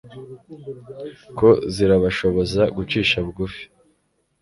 [1.37, 3.63] ko zirabashoboza gucisha bugufi